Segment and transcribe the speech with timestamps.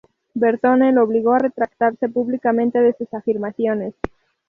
[0.33, 3.93] Bertone lo obligó a retractarse públicamente de sus afirmaciones.